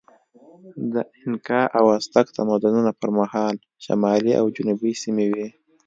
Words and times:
د 0.93 0.95
اینکا 1.19 1.61
او 1.77 1.85
ازتک 1.97 2.27
تمدنونو 2.37 2.91
پر 2.99 3.09
مهال 3.17 3.55
شمالي 3.85 4.33
او 4.39 4.45
جنوبي 4.55 4.91
سیمې 5.03 5.25
وې. 5.33 5.47